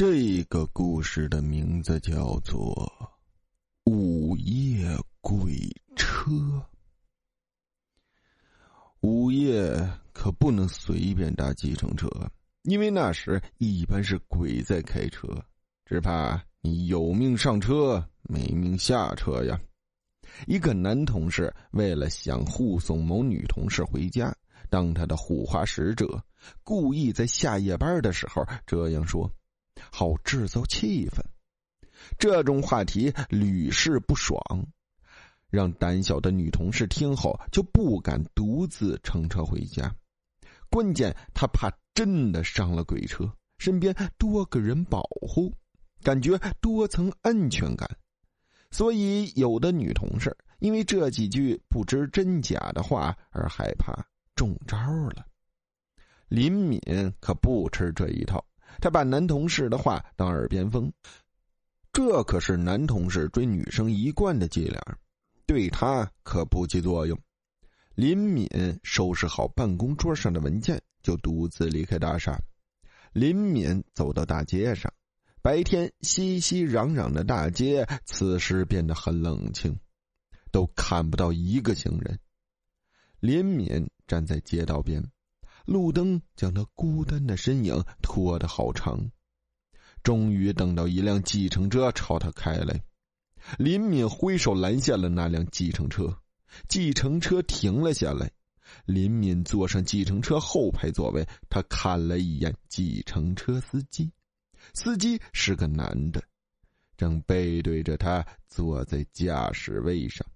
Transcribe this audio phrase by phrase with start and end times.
[0.00, 2.90] 这个故事的名字叫做
[3.92, 4.88] 《午夜
[5.20, 5.54] 鬼
[5.94, 6.30] 车》。
[9.00, 12.08] 午夜可不能随便搭计程车，
[12.62, 15.28] 因为那时一般是鬼在开车，
[15.84, 19.60] 只怕你有命上车，没命下车呀。
[20.46, 24.34] 一个男同事为了想护送某女同事回家，
[24.70, 26.24] 当他的护花使者，
[26.64, 29.30] 故意在下夜班的时候这样说。
[29.92, 31.20] 好制造气氛，
[32.18, 34.40] 这种话题屡试不爽，
[35.50, 39.94] 让胆小的女同事听后就不敢独自乘车回家。
[40.70, 45.52] 关键她怕真的上了鬼车，身边多个人保护，
[46.02, 47.88] 感觉多层安全感。
[48.70, 53.92] 所以有的女同事因为这几句不知真假的话而害怕
[54.36, 54.76] 中招
[55.08, 55.26] 了。
[56.28, 56.80] 林敏
[57.18, 58.44] 可不吃这一套。
[58.78, 60.92] 他把男同事的话当耳边风，
[61.92, 64.80] 这可是男同事追女生一贯的伎俩，
[65.46, 67.18] 对他可不起作用。
[67.94, 68.48] 林敏
[68.82, 72.38] 收拾好办公桌上的文件，就独自离开大厦。
[73.12, 74.92] 林敏走到大街上，
[75.42, 79.78] 白天熙熙攘攘的大街，此时变得很冷清，
[80.52, 82.18] 都看不到一个行人。
[83.18, 85.10] 林敏站在街道边。
[85.70, 89.08] 路灯将他孤单的身影拖得好长，
[90.02, 92.82] 终于等到一辆计程车朝他开来，
[93.56, 96.18] 林敏挥手拦下了那辆计程车，
[96.66, 98.32] 计程车停了下来，
[98.84, 104.10] 林敏坐上计程车后排座位，他看了一眼计程车司机，
[104.74, 106.20] 司机是个男的，
[106.96, 110.26] 正背对着他坐在驾驶位上。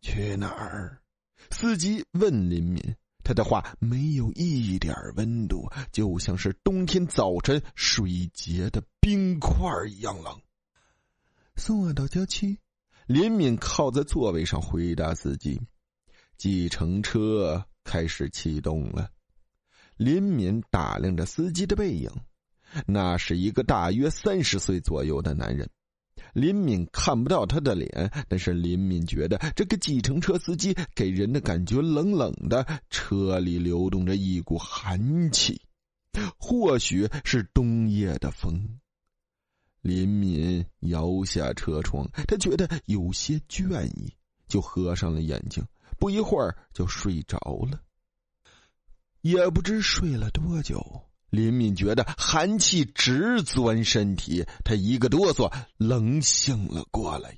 [0.00, 1.02] 去哪儿？
[1.50, 2.82] 司机问林敏。
[3.24, 9.54] 他的话没有一点温度，就像是冬天早晨水结的冰块
[9.88, 10.40] 一样冷。
[11.56, 12.58] 送我到郊区。
[13.06, 15.60] 林敏靠在座位上回答司机。
[16.36, 19.10] 计程车开始启动了。
[19.96, 22.10] 林敏打量着司机的背影，
[22.86, 25.68] 那是一个大约三十岁左右的男人。
[26.32, 35.60] 林敏看不到他的脸，但是林敏觉得这个计程车司机给人的感觉冷冷的，车里流动着一股寒气，
[36.38, 38.78] 或许是冬夜的风。
[39.82, 44.14] 林敏摇下车窗，他觉得有些倦意，
[44.48, 45.62] 就合上了眼睛，
[45.98, 47.36] 不一会儿就睡着
[47.70, 47.80] 了，
[49.20, 51.02] 也不知睡了多久。
[51.32, 57.34] 林敏觉得寒气直钻身体，他一个哆嗦，冷醒了过来。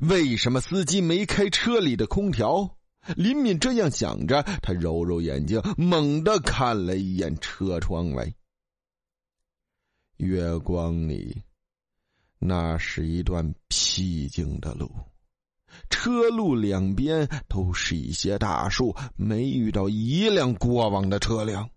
[0.00, 2.78] 为什么司机没开车里的空调？
[3.14, 8.32] 林敏这样想着，他揉揉眼睛，猛地看了一眼车窗外。
[10.16, 11.42] 月光里，
[12.38, 14.90] 那是一段僻静的路，
[15.90, 21.68] 车路两边都是一些大树，没遇到一辆过往的车辆。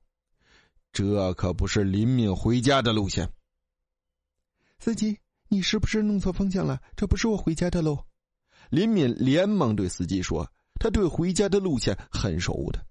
[0.92, 3.30] 这可不是林敏回家的路线。
[4.80, 6.82] 司机，你是不是弄错方向了？
[6.96, 8.00] 这不是我回家的路。
[8.70, 12.86] 林敏连忙对司机说：“他对回家的路线很熟的，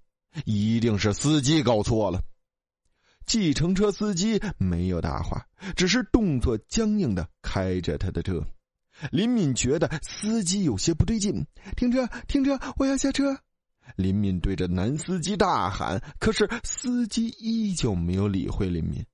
[0.44, 2.22] 一定是司机搞错了。”
[3.26, 8.42] 计程车司机没有答话，只是动作僵硬的开着他的车。
[9.12, 13.38] 林敏觉得司机有些不对劲，停车，停车，我要下车。
[13.96, 19.04] 林敏对着男司机大喊，可是司机依旧没有理会林敏，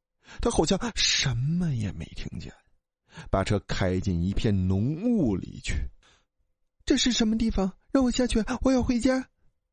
[0.40, 2.52] 他好像什么也没听见，
[3.30, 5.74] 把车开进一片浓雾里去。
[6.84, 7.72] 这是什么地方？
[7.92, 9.28] 让我下去，我要回家。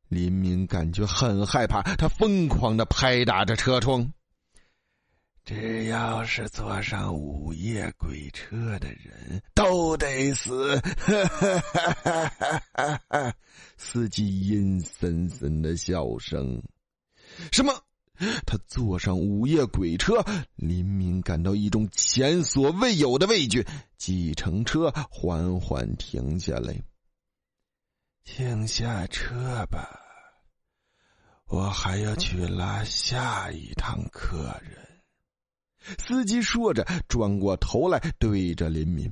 [0.08, 4.14] 林敏感觉很害怕，他疯狂的拍打着车窗。
[5.44, 10.80] 只要是坐上午夜鬼车的人都得死！
[13.76, 16.62] 司机阴森森的笑声。
[17.52, 17.74] 什么？
[18.46, 20.24] 他坐上午夜鬼车？
[20.56, 23.66] 林敏感到一种前所未有的畏惧。
[23.98, 26.82] 计程车缓缓停下来，
[28.24, 30.00] 请下车吧，
[31.48, 34.91] 我还要去拉下一趟客人。
[35.98, 39.12] 司机说着，转过头来对着林敏。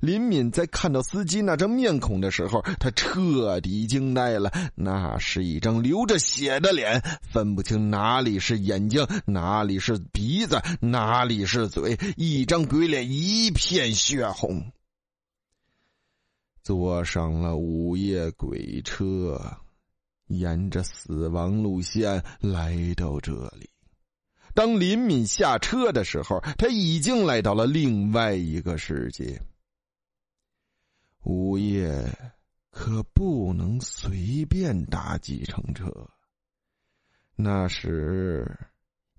[0.00, 4.50] 林敏在看到司机那张面孔的时候，他彻底惊呆了。
[4.74, 14.72] 那是一张流着血的脸，分不清哪里是眼睛，哪里是鼻子，哪里是嘴，一张鬼脸，一片血红。
[16.62, 19.38] 坐上了午夜鬼车，
[20.28, 23.68] 沿着死亡路线来到这里。
[24.54, 29.42] 当林敏下车的时候，他已经来到了另外一个世界。
[31.24, 31.90] 午夜
[32.70, 35.90] 可不能随便搭计程车，
[37.34, 38.56] 那时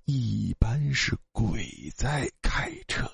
[0.06, 3.12] 一般是鬼在开车，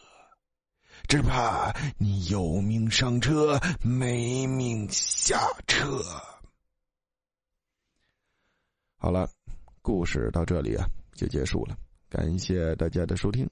[1.08, 6.04] 只怕你有命上车，没命下车。
[8.98, 9.28] 好了，
[9.82, 10.86] 故事到这里啊
[11.16, 11.76] 就结束了，
[12.12, 13.50] 感谢大家的收听。